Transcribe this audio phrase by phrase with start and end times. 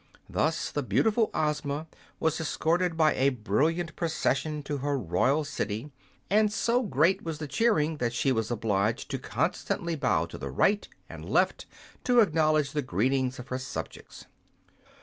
[0.27, 1.85] Thus the beautiful Ozma
[2.19, 5.91] was escorted by a brilliant procession to her royal city,
[6.27, 10.49] and so great was the cheering that she was obliged to constantly bow to the
[10.49, 11.67] right and left
[12.05, 14.25] to acknowledge the greetings of her subjects.